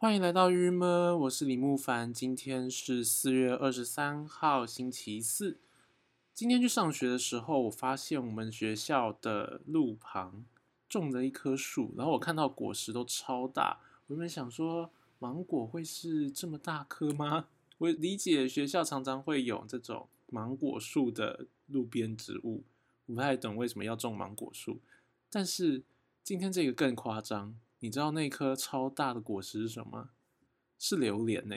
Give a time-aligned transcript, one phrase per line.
[0.00, 2.14] 欢迎来到郁闷，我是李慕凡。
[2.14, 5.58] 今天是四月二十三号，星期四。
[6.32, 10.44] 今天去上学的时候，我发现我们学校的路旁
[10.88, 13.80] 种了一棵树，然后我看到果实都超大。
[14.06, 14.88] 我原本想说，
[15.18, 17.48] 芒果会是这么大棵吗？
[17.78, 22.62] 我理解学校常常会有这种芒果树的路边植物，
[23.06, 24.78] 我不太懂为什么要种芒果树。
[25.28, 25.82] 但是
[26.22, 27.58] 今天这个更夸张。
[27.80, 30.10] 你知道那颗超大的果实是什么？
[30.78, 31.56] 是榴莲呢。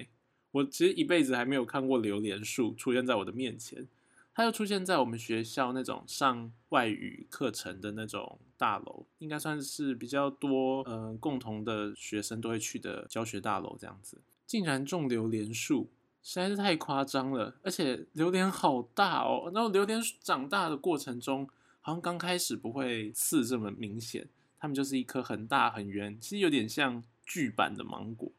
[0.51, 3.87] 我其实一辈子还没有看过榴莲树出现在我的面前。
[4.33, 14.21] 它就出现在我们学校那种上外语课程的那种大楼，应该算是比较多嗯共同的学生都会去的教学大楼这样子。
[14.47, 15.89] 竟然种榴莲树，
[16.23, 17.55] 实在是太夸张了。
[17.61, 21.47] 而且榴莲好大哦，然后榴莲长大的过程中，
[21.81, 24.29] 好像刚开始不会刺这么明显。
[24.61, 28.31] 它们就是一颗很大很圆，其实有点像巨版的芒果。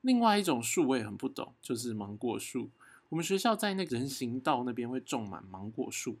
[0.00, 2.70] 另外一种树我也很不懂，就是芒果树。
[3.08, 6.18] 我们学校在那个人行道那边会种满芒果树。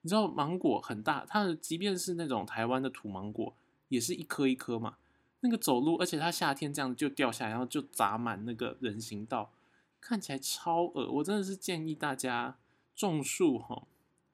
[0.00, 3.54] 你知道芒果很大，它的即便是那种台湾的土芒果，
[3.88, 4.96] 也是一颗一颗嘛。
[5.40, 9.52] 那个走路，而且它夏天这样就掉下来，然后就砸满那个人行道，
[10.00, 11.10] 看起来超恶。
[11.12, 12.56] 我真的是建议大家
[12.94, 13.82] 种树哈。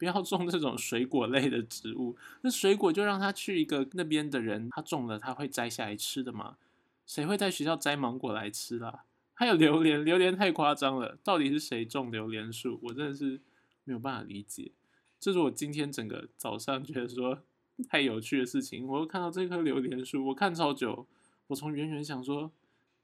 [0.02, 6.56] 不要种这种水果类的植物，那水果就让他去一个那边的人，他种了，他会摘下来吃的吗？
[7.06, 9.04] 谁会在学校摘芒果来吃啦？
[9.32, 12.80] 还有榴莲，榴莲太夸张了，到底是谁种榴莲树？
[12.82, 13.40] 我真的是
[13.84, 14.72] 没有办法理解。
[15.20, 17.38] 这是我今天整个早上觉得说
[17.88, 18.84] 太有趣的事情。
[18.88, 21.06] 我又看到这棵榴莲树，我看超久，
[21.46, 22.50] 我从远远想说。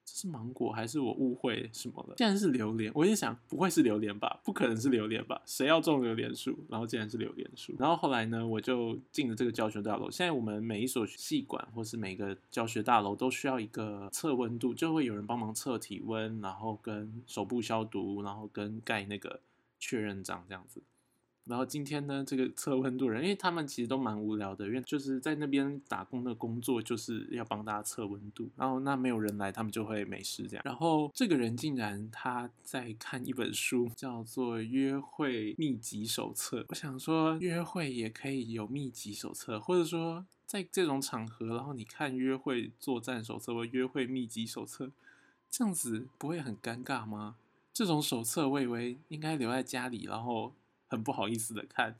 [0.09, 2.15] 这是芒果还是我误会什么了？
[2.17, 4.41] 竟然是榴莲，我一想不会是榴莲吧？
[4.43, 5.43] 不可能是榴莲吧？
[5.45, 6.59] 谁要种榴莲树？
[6.69, 7.75] 然后竟然是榴莲树。
[7.79, 10.11] 然后后来呢，我就进了这个教学大楼。
[10.11, 19.41] 现在我们每一所系馆或是每个教学大楼都需要一个测温度，就会有人帮忙测体温，然后跟手部消毒，然后跟盖那个
[19.79, 20.83] 确认章这样子。
[21.49, 28.51] 然后今天呢，这个测温度人，因为他们其实都蛮无聊的，因为就是在那边打工的工作就是要帮大家测温度。
[28.55, 30.63] 然后那没有人来，他们就会没事这样。
[30.65, 36.61] 然后这个人竟然他在看一本书，叫做《约会秘籍手册》。
[36.69, 44.91] 我想说，约会也可以有秘籍手册，或者说在这种场合，然后你看约会作战手册或约会秘籍手册，
[45.51, 47.37] 这样子不会很尴尬吗？
[47.73, 50.53] 这种手册我以为应该留在家里，然后。
[50.89, 51.97] 很不好意思的看，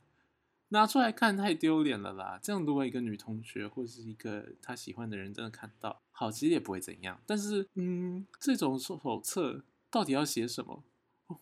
[0.69, 2.39] 拿出来看太丢脸了啦！
[2.43, 7.19] 这样如果一个女同学或是一个她喜欢的人真的看到，好，其实也不会怎样。
[7.25, 10.83] 但是，嗯，这种手册到底要写什么？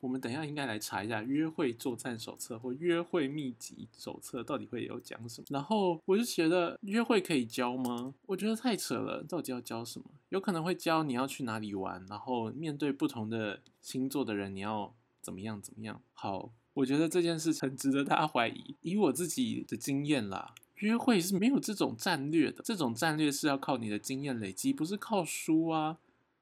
[0.02, 5.48] 我们等下应该来查一下《约会作战手册》或《约会秘籍手册》到底会有讲什么。
[5.50, 8.14] 然后我就觉得约会可以教吗？
[8.26, 10.06] 我觉得太扯了，到底要教什么？
[10.28, 16.02] 有可能会教你要去哪里玩，然后面对不同的星座的人，你要怎么样怎么样？
[16.14, 16.52] 好。
[16.78, 18.76] 我觉得这件事很值得大家怀疑。
[18.82, 22.62] 以我自己的经验啦，约会是没有这种战略的。
[22.64, 25.98] 这种战略是要靠你的经验累积，不是靠书啊。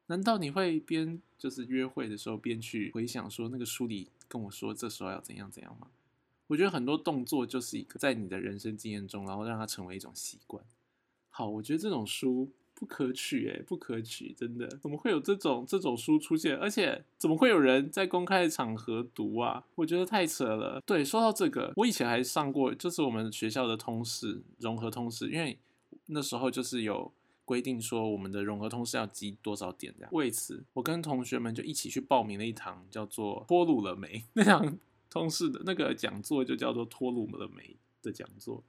[0.07, 5.87] 难道你会边就是约会的时候边去回想说那个书里跟我说这时候要怎样怎样吗？
[6.47, 10.61] 我觉得很多动作就是一个在你的人生经验中，然后让它成为一种习惯。
[11.29, 12.51] 好，我觉得这种书。
[12.75, 16.57] 不可取哎，不可取，真的，怎么会有这种这种书出现？
[16.57, 19.63] 而且怎么会有人在公开的场合读啊？
[19.75, 20.81] 我觉得太扯了。
[20.85, 25.57] 对，说到这个，我以前还上过，就是我们学校的通识融合通识，因为
[26.07, 27.11] 那时候就是有
[27.45, 30.11] 规定说我们的融合通识要积多少点这样。
[30.13, 34.77] 为此，我跟同学们就一起去报名了一堂叫做“脱鲁了没” 那堂
[35.09, 38.61] 通识的那个讲座，就叫做“脱鲁了没”的讲座。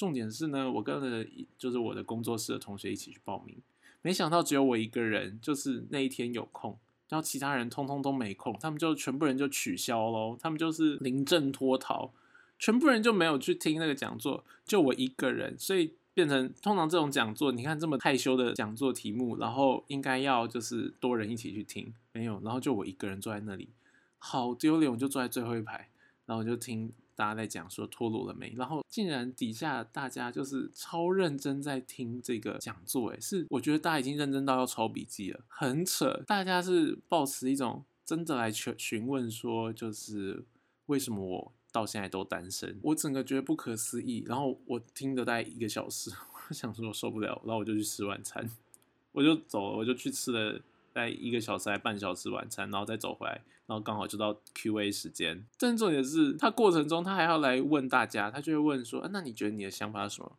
[0.00, 1.26] 重点是呢，我跟了
[1.58, 3.54] 就是我的工作室的同学一起去报名，
[4.00, 6.78] 没想到只有我一个人，就是那一天有空，
[7.10, 12.14] 然后其他人通通都没空，他们就全部人就取消喽，他们就是临阵脱逃，
[12.58, 23.68] 全部人就没有去听那个讲座，就我一个人，所以变成通常这种讲座，你看这么害羞的讲座题目，然后应该要就是多人一起去听，没有，然后就我一个人坐在那里，
[24.16, 25.90] 好丢脸，我就坐在最后一排，
[26.24, 26.90] 然后我就听。
[27.20, 28.54] 大家在讲说脱落了没？
[28.56, 36.22] 然后竟然底下大家就是超认真在听这个讲座，哎，是我觉得大家已经认真到要抄笔记了，很扯。
[36.26, 40.42] 大家是抱持一种真的来询询问说，就是
[40.86, 42.80] 为什么我到现在都单身？
[42.84, 44.24] 我整个觉得不可思议。
[44.26, 46.10] 然后我听了大概一个小时，
[46.48, 48.50] 我想说我受不了，然后我就去吃晚餐，
[49.12, 50.58] 我就走了，我就去吃了。
[50.92, 55.46] 在一个小时还半小时晚餐，然后再走回来，然后刚好就到 Q&A 时间。
[55.58, 60.32] 但重点是他过程中他还要来问大家，他就会问说：“那你觉得你的想法是什么？”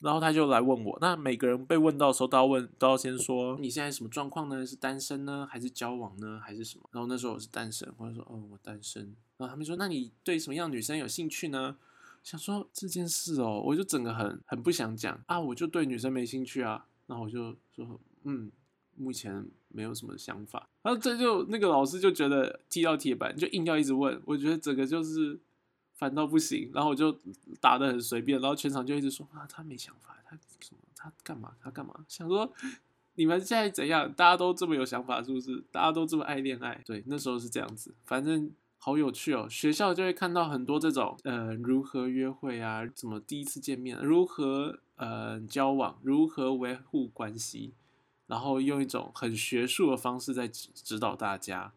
[0.00, 4.66] 然后他就来问我，那每个人被问到的时候都要问，都要先说你现在什么状况呢？
[4.66, 6.88] 是单身呢，还是交往呢，还是什么？
[6.92, 9.02] 然后那时候我是单身，我就说哦，我单身。
[9.38, 11.76] 然后他们说，那你对什么样女生有兴趣呢？
[12.22, 16.84] 想说这件事哦，我就整个很很不想讲啊，我就对女生没兴趣啊。
[17.06, 18.50] 然后我就说，嗯，
[18.96, 20.68] 目前没有什么想法。
[20.82, 24.20] 然后这就那个老师就觉得踢到铁板，就硬要一直问。
[24.24, 25.38] 我觉得整个就是
[25.94, 26.70] 烦到不行。
[26.74, 27.16] 然后我就
[27.60, 32.04] 打的很随便，然后全场就一直说啊，他没想法，他什么，他干嘛，他干嘛？
[32.08, 32.52] 想说
[33.14, 34.12] 你们现在怎样？
[34.12, 35.62] 大家都这么有想法，是不是？
[35.70, 36.80] 大家都这么爱恋爱？
[36.84, 37.94] 对，那时候是这样子。
[38.04, 38.50] 反正。
[38.76, 39.48] 好有趣哦！
[39.48, 47.72] 学校就会看到很多这种，呃，如何约会啊，怎么第一次见面，如何呃交往，如何维护关系，
[48.34, 51.72] 然后用一种很学术的方式在指指导大家。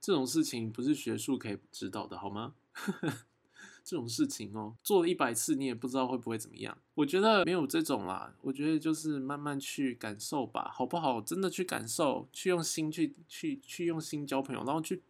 [0.00, 2.54] 这种事情不是学术可以指导的，好吗？
[3.82, 6.78] 这种事情哦，做了一百次你也不知道会不会怎么样。
[6.94, 11.20] 我觉得没有这种啦，我觉得就是慢慢去感受吧，好不好？
[11.20, 15.02] 真的去感受，去用心去去去用心交朋友，然后去。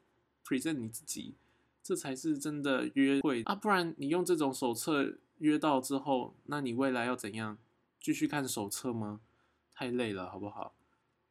[0.45, 1.37] present 你自己，
[1.85, 3.55] 这才是真的约会啊！
[3.55, 7.57] 不然你用这种手册约到之后，那你未来要怎样？
[8.01, 9.21] 继续看手册吗？
[9.75, 10.75] 太累了，好不好？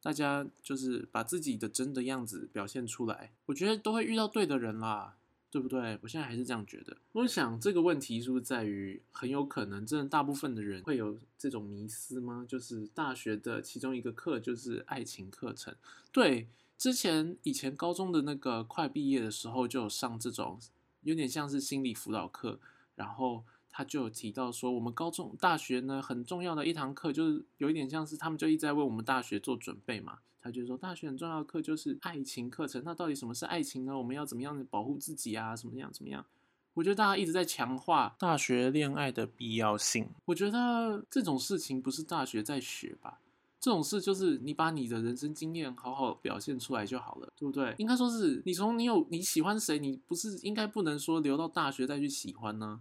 [0.00, 5.16] 大家就是把自己的真的样子表现出来，我觉得都会遇到对的人啦，
[5.50, 5.98] 对不对？
[6.02, 6.96] 我现在还是这样觉得。
[7.12, 12.44] 我想这个问题是不是在于，很有可能真的大部分的人会有这种迷思吗？
[12.48, 15.74] 就是大学的其中一个课就是爱情课程，
[16.10, 16.48] 对。
[16.78, 20.58] 之前以前高中的那个快毕业的时候，就有上这种
[21.02, 22.58] 有点像是心理辅导课，
[22.96, 30.18] 然后他就有提到说，我们高中大学呢很重要的一堂课，就是有一点像是他们就一直在为我们大学做准备嘛。
[30.40, 33.96] 他就说大学很重要的课就是爱情课程，那到底什么是爱情呢？
[33.96, 35.56] 我们要怎么样的保护自己啊？
[35.56, 36.26] 怎么样怎么样？
[36.74, 40.08] 我觉得大家一直在强化大学恋爱的必要性。
[40.24, 43.20] 我觉得这种事情不是大学在学吧？
[43.60, 47.72] 这种事就是你把你的人生经验好好表现出来就好了，对不对？
[47.78, 52.80] 应该说是你从你有你喜欢谁，你不是应该不能说留到大学再去喜欢呢？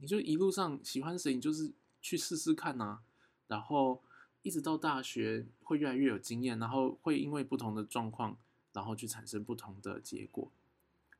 [0.00, 1.70] 你就一路上喜欢谁，你就是
[2.00, 2.98] 去试试看呐，
[3.46, 4.02] 然后
[4.42, 8.36] 一直到大学会越来越有经验，然后会因为不同的状况，
[8.72, 10.50] 然后去产生不同的结果，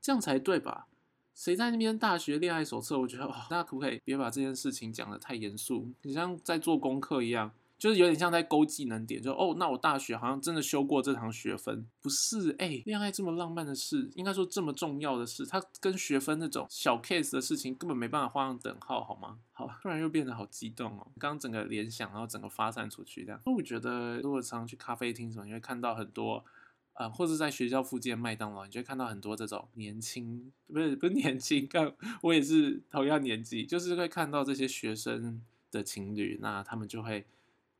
[0.00, 0.86] 这样才对吧？
[1.34, 2.98] 谁在那边大学恋爱手册？
[2.98, 5.88] 我觉得哦，那可不可以别把这件事情讲得太严肃？
[6.02, 7.52] 你像在做功课一样。
[7.80, 12.54] 就是有点像在勾技能点，就哦，那我大学好像真的修过这堂学分，不是？
[12.58, 19.38] 哎，恋爱这么浪漫的事，应该说这么重要的事，它跟学分那种小 case 的事情根本没办法画上等号，好吗？
[19.52, 23.40] 好，突然又变得好激动哦，刚整个联想，然后整个发散出去这样。
[23.46, 26.44] 那我觉得，如果常常去咖啡厅什么，你会看到很多，
[26.92, 31.90] 呃，或者在学校附近的麦当劳，你就会看到很多这种年轻，不是不是年轻，看
[32.20, 35.40] 我也是同样年纪，就是会看到这些学生
[35.70, 37.24] 的情侣，那他们就会。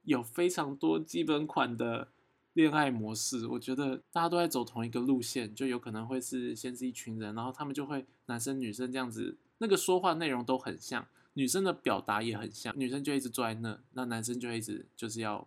[0.05, 2.09] 有非常多基本款的
[2.55, 15.47] 恋爱模式，我觉得大家都在走同一个路线，就有可能会是先是一群人，然后他们就会男生女生这样子，那个说话内容都很像，女生的表达也很像，女生就一直坐在那，那男生就一直就是要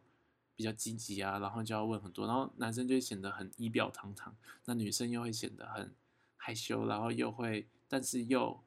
[0.56, 4.36] 比较积极啊，然后就要问很多，然后男生就会显得很仪表堂堂，
[4.66, 5.94] 那女生又会显得很
[6.38, 8.62] 害羞，然后又会，但是又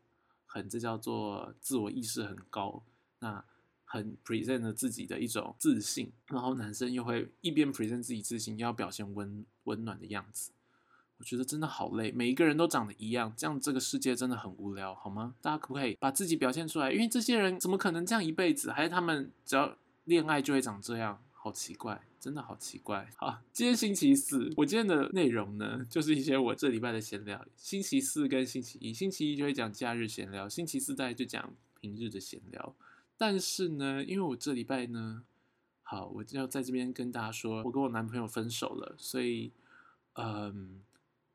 [0.44, 2.82] 很这叫做自我意识很高，
[3.20, 3.44] 那。
[3.86, 10.52] 很 present 了自己的一种自信，然后男生又会一边 present 自己自信，又要表现温温暖的样子。
[11.18, 15.34] 我觉得真的好累，每一个人都长得一样，这样这个世界真的很无聊，好吗？
[15.40, 16.92] 大家可不可以把自己表现出来？
[16.92, 18.70] 因为这些人怎么可能这样一辈子？
[18.70, 21.22] 还是他们只要恋爱就会长这样？
[21.32, 23.08] 好奇怪，真的好奇怪。
[23.16, 27.46] 好，今天星期四，我今天的内容呢，就是一些我这礼拜的闲聊。
[27.56, 32.74] 星期四跟星期一，星期一就会讲假日闲聊，星期四再就讲平日的闲聊。
[33.18, 35.22] 但是呢，因为我这礼拜呢，
[35.82, 39.52] 好，我就要在这边跟大家说，我跟我男朋友分手了，所以，
[40.14, 40.82] 嗯，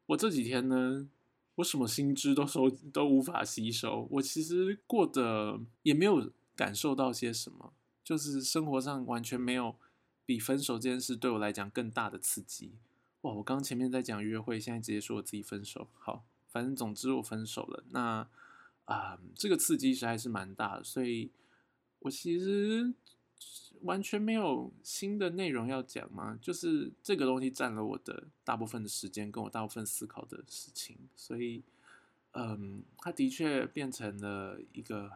[0.06, 1.10] 我这几天呢，
[1.56, 7.74] 我什么新知都收都无法吸收，我其实过得也没有感受到些什么，
[8.04, 9.76] 就是生活上完全没有
[10.24, 12.74] 比分手这件事对我来讲更大的刺激。
[13.22, 18.28] 哇，我刚前面在讲约会，现在直接说我自己分手，好，反正总之我分手了，那
[18.86, 21.32] 啊，这个刺激其实在是蛮大的，所以。
[22.02, 22.94] 我其实
[23.82, 31.64] 完全没有新的内容要讲嘛，就是这个东西占了我的大部分的时间，跟我大部分思考的事情，所以，
[32.34, 35.12] 嗯，它的确变成了一个，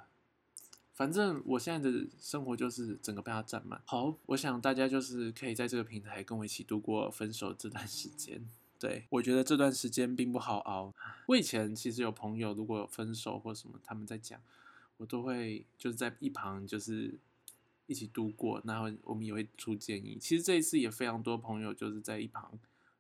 [0.94, 3.82] 反正我现在的生活就是整个被它占满。
[3.86, 8.48] 好，我想大家就是可以在这个平台跟我一起度过分手这段时间。
[8.78, 10.94] 对我觉得这段时间并不好熬。
[11.28, 14.40] 我以前其实有朋友如果分手或什么，他们在讲。
[14.98, 17.20] 我都会就是在一旁就是
[17.88, 20.18] 一起度过，然后我们也会出建议。
[20.20, 22.58] 其实这一次也非常多朋友就是在一旁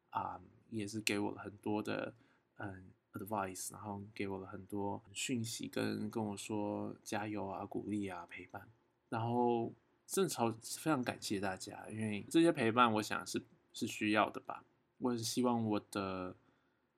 [0.09, 2.13] 啊，也是给我了很多的
[2.57, 8.67] 嗯 advice，然后给我了很多讯息，跟跟我说加油啊、鼓励啊、陪伴。
[9.09, 9.71] 然后
[10.05, 13.41] 真的超非常感谢大家，因为这些陪伴，我想是
[13.73, 14.65] 是需要的吧。
[14.97, 16.35] 我也是希望我的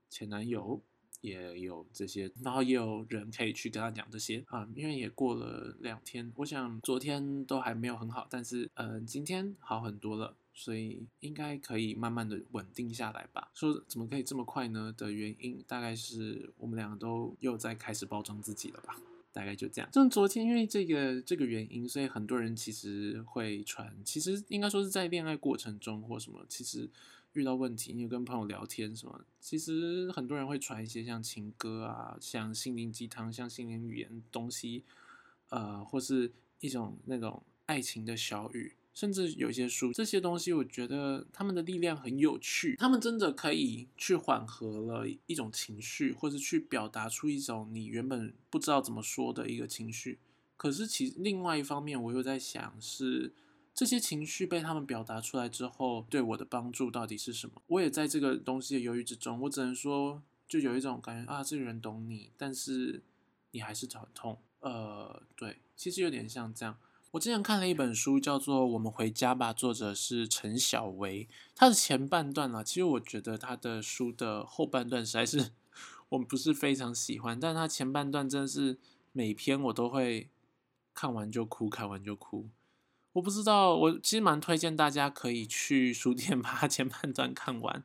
[0.10, 0.82] 前男友。
[1.22, 13.50] 也有这些，然后也有人可以去跟他讲这些啊，因为也过了两天，我想昨天都还没有很好，但是呃今天好很多了，所以应该可以慢慢的稳定下来吧。
[13.54, 14.94] 说怎么可以这么快呢？
[14.96, 19.02] 的原因大概是我们两个都又在开始包装自己了吧，
[19.34, 19.90] 大概就这样。
[19.92, 26.90] 就昨天因为这个这个原因，所以很多人其实会传，其实应该说是在恋爱过程中或什么，其实。
[27.34, 29.24] 遇到问题，你有跟朋友聊天什么？
[29.40, 34.84] 其实很多人会传一些像情歌啊，像心灵鸡汤，像心灵语言东西，
[35.50, 50.18] 呃，或是一种那种爱情的小语，甚至有一些书，这些东西我觉得他们的力量很有趣，他们真的可以去缓和了一种情绪，或者去表达出一种你原本不知道怎么说的一个情绪。
[50.58, 53.34] 可是其另外一方面，我又在想是。
[53.78, 57.62] 这些情绪被他们表达出来之后，对我的帮助到底是什么？
[57.68, 59.40] 我也在这个东西的犹豫之中。
[59.42, 63.04] 我只能说，就有一种感觉啊，这个人懂你，但是
[63.52, 64.40] 你还是很痛。
[64.62, 66.76] 呃，对，其实有点像这样。
[67.12, 71.30] 我之前看了一本书，叫做《我们回家吧》，作者是陈小维。
[71.54, 75.52] 他的前半段啊，其实我觉得他的书的后半段实在是
[76.10, 78.80] 我不是非常喜欢，但他前半段真的是
[79.12, 80.32] 每篇我都会
[80.96, 82.50] 看完就哭，看完就哭。
[83.18, 87.84] 我不知道，我其实蛮推荐大家可以去书店把 前半段看完。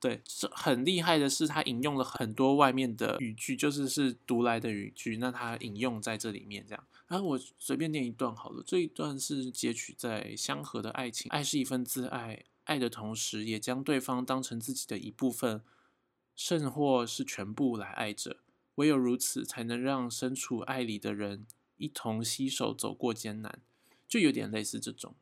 [0.00, 6.84] 对，很厉害的是，他引用了很多外面的语句，就是是读来的语句，那他引用在这里面这样。
[7.08, 15.60] 然后我随便念一段好了，这一段是截取在《相合的爱情》，爱是一份自爱，爱的同时也将对方当成自己的一部分，
[16.36, 18.36] 甚或是全部来爱着。
[18.76, 23.60] 唯有如此，才能让身处爱里的人一同携手走过艰难。
[24.08, 25.14] 就有点类似这种，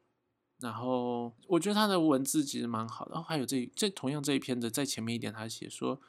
[0.60, 3.10] 然后我觉得他的文字其实蛮好的。
[3.12, 6.00] 然后还有这这同样这一篇的在前面一点，他写说：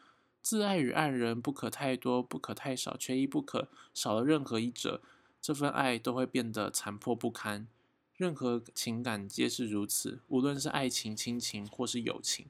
[0.43, 3.67] 自爱与爱人不可太多，不可太少，缺一不可。
[3.95, 5.01] 少了任何一者，
[5.41, 7.67] 这份爱都会变得残破不堪。
[8.15, 12.45] 任何情感皆是如此，无论是爱情、亲情或是友情。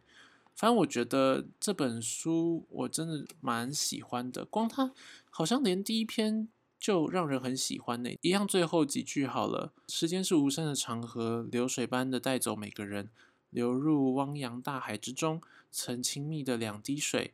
[0.54, 4.44] 反正我觉得这本书我真的蛮喜欢的。
[4.44, 4.92] 光他
[5.30, 6.50] 好像连第一篇。
[6.80, 8.10] 就让人很喜欢呢。
[8.22, 9.74] 一样，最后几句好了。
[9.88, 13.10] 时间是无声的长河，流水般的带走每个人，
[13.50, 15.42] 流入汪洋大海之中。
[15.70, 17.34] 曾亲密的两滴水，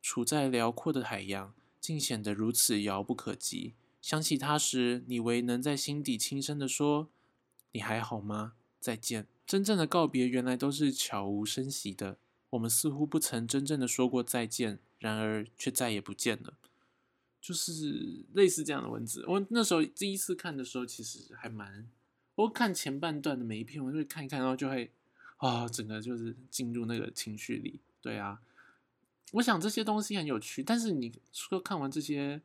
[0.00, 3.74] 处在辽阔的海洋，竟显得如此遥不可及。
[4.00, 7.08] 想起他时，你唯能在心底轻声地说
[7.72, 8.54] ：“你还好吗？
[8.80, 12.18] 再见。”真正的告别，原来都是悄无声息的。
[12.50, 16.54] 我们似乎不曾真正的说过再见，然而却再也不见了。
[17.40, 21.88] 就是类似这样的文字，我那时候第一次看的时候，其实还蛮，
[22.34, 24.90] 我看前半段的每一篇，我就会看一看，然后就会
[25.38, 27.80] 啊，整个就是进入那个情绪里。
[28.00, 28.40] 对啊，
[29.32, 32.40] 我想这些东西很有趣，但是你说看完这些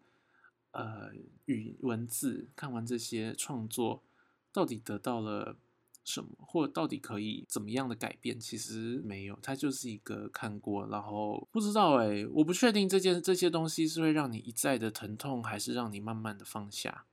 [0.71, 1.12] 呃
[1.45, 4.03] 语文字，看完这些创作，
[4.51, 5.57] 到底得到了？
[6.03, 8.39] 什么，或者到底可以怎么样的改变？
[8.39, 17.05] 其实没有，它就是一个看过，然后不知道哎，我不确定这件这些东西是会让你一再的疼痛，还是让你慢慢的放下。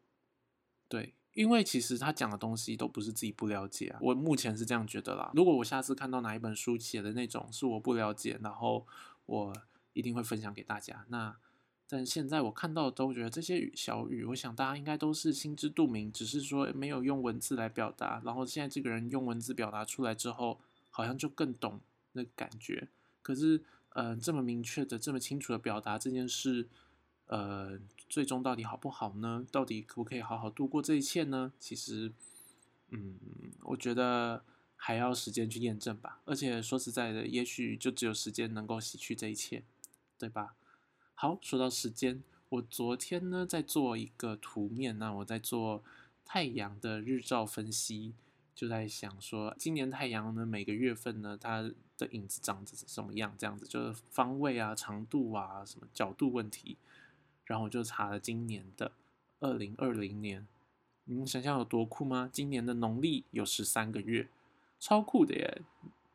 [0.88, 5.30] 对，因为其实他讲的东西都不是自己不了解啊，我目前是这样觉得啦。
[5.35, 8.87] 如果我下次看到哪一本书写的那种是我不了解，然后
[9.26, 9.52] 我
[9.92, 11.04] 一定会分享给大家。
[11.09, 11.37] 那。
[11.92, 18.23] 但现在我看到的都觉得这些小语，我想大家应该都是心知肚明，只是说没有用文字来表达。
[18.25, 21.80] 然后现在这个人用文字表达出来之后，好像就更懂
[22.12, 22.87] 那感觉。
[23.23, 26.68] 可是，呃，这么明确的、这么清楚的表达这件事，
[27.26, 27.76] 呃，
[28.09, 29.44] 最终到底好不好呢？
[29.50, 31.52] 到底可不可以好好度过这一切呢？
[31.59, 32.12] 其实，
[32.90, 33.18] 嗯，
[33.62, 34.44] 我觉得
[34.76, 36.20] 还要时间去验证吧。
[36.25, 39.64] 而且说实在的，也许就只有时间能够洗去这一切，
[40.16, 40.54] 对吧？
[41.22, 45.84] 好，说到时间，我昨天呢在做一个图面，那我在做
[46.24, 48.14] 太阳的日照分析，
[48.54, 56.78] 就在想说，今年太阳呢每个月份呢它的影子长着什么样，这样子就是方位啊、长度啊、什么角度问题，
[57.44, 58.90] 然后我就查了今年的
[59.40, 60.46] 二零二零年，
[61.04, 62.30] 你们想象有多酷吗？
[62.32, 64.26] 今年的农历有十三个月，
[64.78, 65.60] 超酷的耶！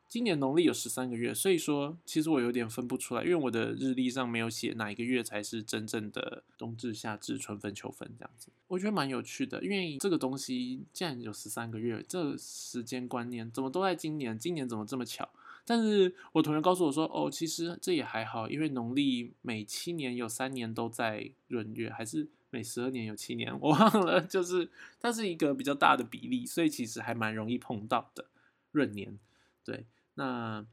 [0.08, 8.50] 今年农历有十三个月，所以说其实我有点分不出来，因为我的日历上没有写哪一个月才是真正的冬至、夏至、春分、秋分这样子。
[8.68, 14.40] 我觉得蛮有趣的，因为这个东西既然有十三个月，这时间观念怎么都在今年？
[14.40, 15.28] 今年怎么这么巧？
[15.66, 24.70] 但是我同学告诉我说，哦，其实这也还好，因为农历每七年有三年都在闰月，还是每十二年有七年，我忘了，就是
[25.00, 28.28] 它是一个比较大的比例，所以其实还蛮容易碰到的
[28.72, 29.20] 闰年，
[29.64, 29.86] 对。
[30.16, 30.66] 那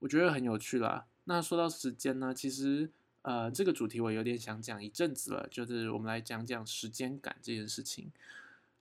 [0.00, 1.06] 我觉得很有趣啦。
[1.24, 2.90] 那说到时间呢，其实
[3.22, 8.12] 呃，这个主题我有点想讲一阵子了，就是我们来讲讲时间感这件事情。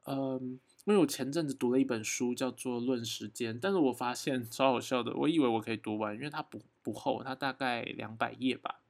[0.04, 5.16] 嗯，因为我前阵子读了一本书，叫做《论时间》，但是我发现超好笑的。
[5.16, 8.82] 我以为我可以读完，因为它不不厚，它大概两百页吧，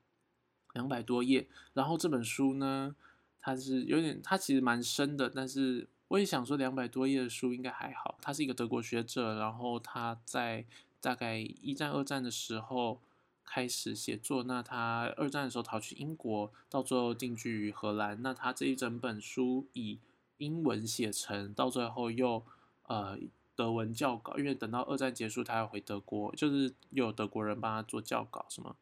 [0.73, 1.47] 两百多页。
[1.73, 2.93] 然后这本书呢，
[3.39, 8.17] 它是有点，它其实蛮深的，但是我也想说，两百多页的书应该还好。
[8.21, 10.65] 他是一个德国学者，然后他在。
[11.05, 12.99] 大概一战、二战的时候
[13.43, 18.19] 开始写作，那他二战的时候逃去英国，到最后定居于荷兰。
[18.23, 19.99] 那他这一整本书以
[20.37, 22.43] 英文写成，到最后又
[22.87, 23.19] 呃
[23.55, 28.75] 德文教稿，因为等到二战结束，他要回德国，就是又有德国人帮他做教稿什么，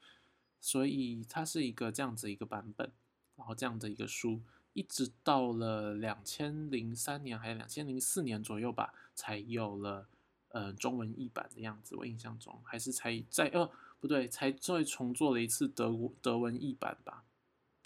[0.61, 2.89] 所以它是一个这样子一个版本，
[3.35, 4.39] 然后这样的一个书，
[4.71, 10.07] 一直到了两千零三年还是两千零四年左右吧，才有了。
[10.53, 17.23] 呃，中文译版的样子，我印象中还是才在哦，不对，才再重做了一次德国德文译版吧。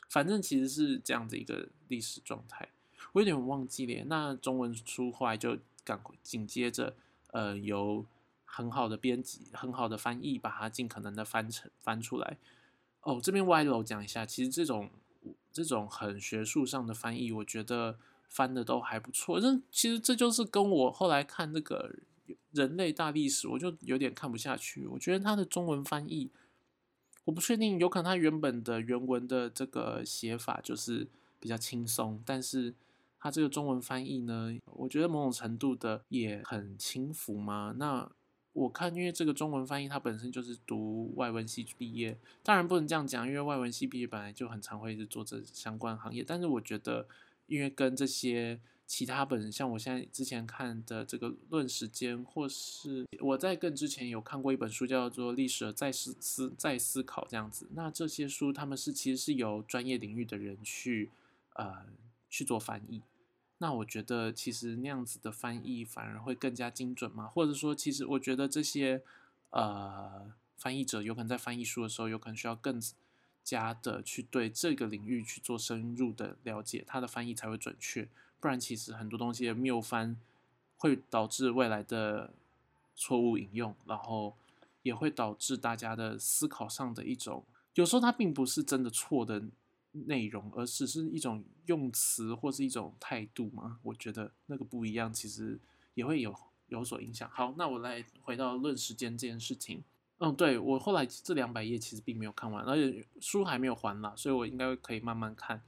[0.09, 2.67] 反正其实是这样的一个历史状态，
[3.13, 4.03] 我有点忘记了。
[4.07, 6.93] 那中文书后来就赶紧接着，
[7.31, 8.05] 呃，由
[8.43, 12.37] 很好的编辑、很好的翻译，把它尽可能的翻成翻出来。
[13.03, 14.89] 哦，这边歪楼讲一下，其实这种
[15.53, 17.97] 这种很学术上的翻译，我觉得
[18.27, 19.39] 翻的都还不错。
[19.39, 21.95] 这其实这就是跟我后来看那个。
[22.51, 24.85] 人类大历史，我就有点看不下去。
[24.87, 26.29] 我觉得他的中文翻译，
[27.25, 31.07] 我不确定，有可能他原本的原文的这个写法就是
[31.39, 32.73] 比较轻松，但是
[33.19, 37.73] 他这个中文翻译呢，我觉得某种程度的也很轻浮嘛。
[37.77, 38.09] 那
[38.53, 46.23] 我看，因为这个中文翻译他本身就是读外文系毕业，当然不能这样讲，因为外文系毕业本来就很常会是做这相关行业。
[46.25, 47.07] 但是我觉得，
[47.45, 48.59] 因为跟这些。
[48.87, 57.67] 其他本像我现在之前看的这个《论时间》，或是我在更之前有看过一本书，叫做《历史的再思思再思考》这样子。
[57.73, 61.09] 那这些书他们是其实是由专业领域的人去
[61.55, 61.85] 呃
[62.29, 63.01] 去做翻译。
[63.57, 69.01] 那我觉得其实那样子的翻译反而会更加精准嘛，或者说其实我觉得这些
[69.49, 72.81] 呃翻译者有可能在翻译书的时候，有可能需要更
[73.43, 78.07] 加的去对这个领域去做深入的了解，他的翻译才会准确。
[78.39, 80.15] 不然，其实很多东西的谬翻
[80.77, 82.31] 会导致未来的
[82.95, 84.35] 错误引用，然后
[84.83, 89.43] 也会导致大家的思考上的一种，有时候它并不是真的错的
[89.91, 93.79] 内容，而只是一种用词或是一种态度嘛。
[93.83, 95.59] 我觉得那个不一样，其实
[95.95, 96.35] 也会有
[96.67, 97.29] 有所影响。
[97.33, 99.83] 好，那我来回到论时间这件事情。
[100.19, 105.61] 嗯，对我后来这两百页其实并没有看完，而且书还没有还啦，所以我应该可以慢慢看。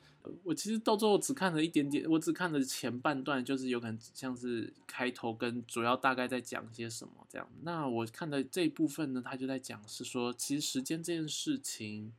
[0.44, 7.48] 我其实到最后只看了一点点，我只看了前半段，就是有可能像是开头跟主要大概在讲些什么这样。
[7.62, 12.14] 那我看的这一部分呢，他就在讲是说，其实时间这件事情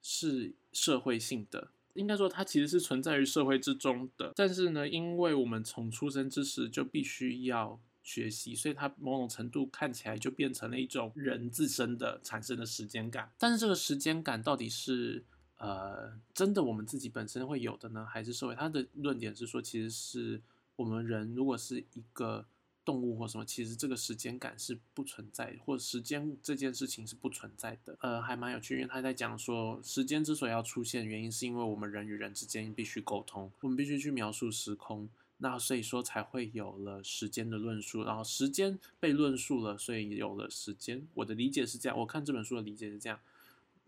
[0.00, 4.32] 是社会性的，应该说它其实是存在于社会之中的。
[4.36, 13.32] 但是呢，因为我们从出生之时就必须要学习，所以它某种程度看起来就变成了一种人自身的产生的时间感。
[13.36, 15.24] 但是这个时间感到底是？
[15.56, 18.54] 呃，真的，我们自己本身会有的呢，还是社会？
[18.56, 20.42] 他的论点是说，其实是
[20.74, 22.44] 我们人如果是一个
[22.84, 27.96] 动物或什么，其实这个时间感是不存在，或时间这件事情是不存在的。
[28.00, 35.08] 呃，还蛮有趣，因为他在讲说，时间之所以要出现，原因是因为我们人与人之间必须沟通，我们必须去描述时空，
[35.38, 41.06] 那所以说才会有了时间的论述，然后时间被论述了，所以有了时间。
[41.14, 43.20] 我的理解是这样，我看这本书的理解是这样。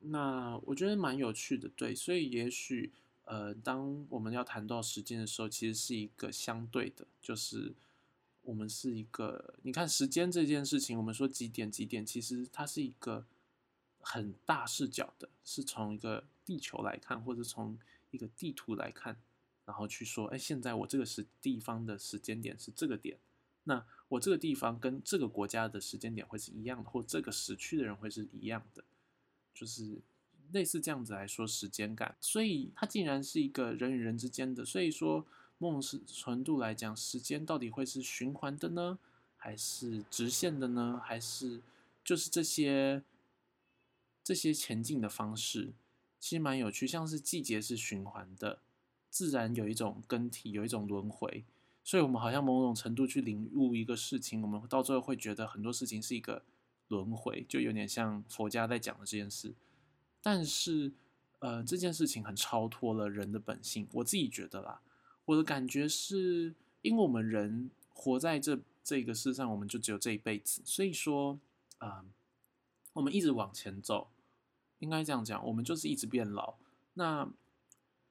[0.01, 2.93] 那我觉得蛮有趣的，对，所以也许，
[3.25, 7.73] 呃，当我们要谈到时间的时候，其实是一个相对的，就是
[8.43, 13.25] 我们是一个，你看时间这件事情，我们说几点几点，其实它是一个
[14.01, 17.79] 很大视角的，是从一个地球来看，或者从
[18.11, 19.17] 一个地图来看，
[19.67, 23.19] 然后去说，哎，现在我这个时地方的时间点是这个点，
[23.65, 28.83] 那我这个地方跟这个国家的时间点会是一样的，或这个时区的人会是一样的。
[29.53, 29.99] 就是
[30.53, 35.27] 类似这样子来说时间感，所以它竟然是一个人与人之间的，所以说
[35.59, 38.99] 某种程度来讲，时间到底会是循环的呢，
[39.37, 41.63] 还是直线的呢，还是
[42.05, 43.03] 就是这些
[44.23, 45.73] 这些前进的方式，
[46.21, 48.61] 其实蛮有趣，像是季节是循环的，
[49.11, 51.45] 自然有一种更替，有一种轮回，
[51.83, 56.43] 所以我们好像某种程度去领悟一个事情，我们到最后会觉得很多事情是一个
[56.89, 59.55] 轮回，就有点像佛家在讲的这件事。
[60.23, 60.93] 但是，
[61.39, 64.81] 呃，这件事情很超脱了人的本性，我自己觉得啦，
[65.25, 71.39] 我的感觉是，因为我们人活在这这个世上，我们就只有这一辈子，所以说。
[71.79, 72.03] 啊，
[72.95, 74.09] 我们一直往前走，
[74.79, 76.55] 应该这样讲，我们就是一直变老。
[76.95, 77.29] 那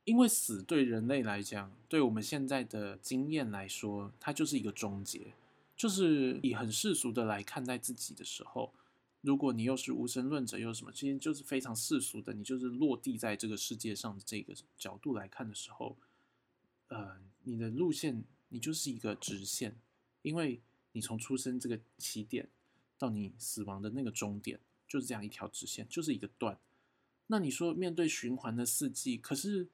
[0.05, 5.33] 因为死对人类来讲，对我们现在的经验来说，它就是一个终结。
[5.75, 8.73] 就是以很世俗的来看待自己的时候，
[9.19, 15.97] 如果你又是无神论者，又什么，其实就是非常世俗的，你就是落地在这个世界上的这个角度来看的时候，
[16.87, 19.75] 呃，你的路线你就是一个直线，
[20.21, 20.61] 因为
[20.93, 22.47] 你从出生这个起点。
[22.97, 26.57] 到你死亡的那个终点，就是这样一条直线，就是一个段。
[27.27, 29.67] 那你说面对循环的四季，可是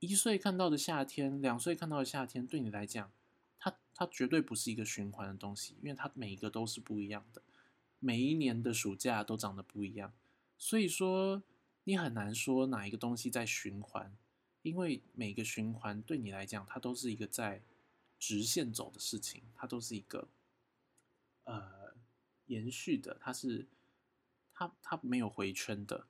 [0.00, 3.10] 一岁看到的夏天，两岁看到的夏天，对你来讲，
[3.58, 7.42] 它它绝对不是一个循环的东西，因为它每一个都是不一样的，
[7.98, 10.12] 每一年的暑假都长得不一样。
[10.56, 11.42] 所以说，
[11.84, 14.16] 你很难说哪一个东西在循环，
[14.62, 17.62] 因为每个循环对你来讲，它都是一个在
[18.18, 20.28] 直线走的事情，它都是一个
[21.44, 21.88] 呃。
[22.48, 23.66] 延续的，它是，
[24.54, 26.06] 它它没有回圈的，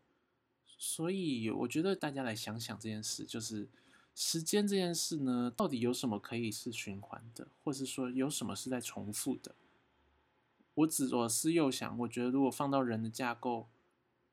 [0.79, 3.69] 所以我觉得大家来想想这件事，就是
[4.15, 9.55] 时间这件事呢，到底有什么可以是循环的，或是说有什么是在重复的？
[10.75, 13.69] 我只左思右想，我觉得如果放到人的架构，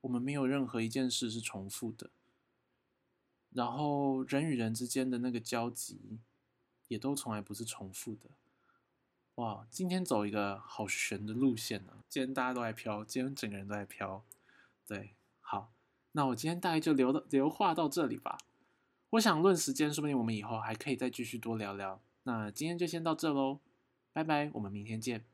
[0.02, 2.10] 我们没有任何一件事是重复的，
[3.50, 6.20] 然后人与人之间的那个交集，
[6.86, 8.30] 也都从来不是重复的。
[9.34, 12.04] 哇，今天走一个好悬的路线呢！
[12.08, 14.24] 今天大家都在飘，今天整个人都在飘。
[14.86, 15.14] 对，
[16.16, 18.38] 那我今天大概就留到留话到这里吧。
[19.10, 22.00] 我想论时间，说不定我们以后还可以再继续多聊聊。
[22.22, 23.60] 那今天就先到这喽，
[24.14, 25.26] 拜拜，我们明天见。